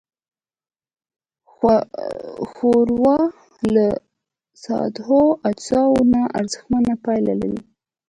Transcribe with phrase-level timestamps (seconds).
[2.51, 3.19] ښوروا
[3.73, 3.87] له
[4.63, 7.61] سادهو اجزاوو نه ارزښتمنه پايله لري.